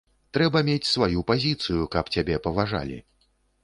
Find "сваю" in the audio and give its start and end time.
0.93-1.25